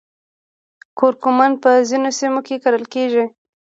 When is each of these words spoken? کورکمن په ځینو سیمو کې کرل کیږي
کورکمن 0.97 1.51
په 1.63 1.69
ځینو 1.89 2.09
سیمو 2.19 2.41
کې 2.47 2.61
کرل 2.63 2.83
کیږي 2.93 3.23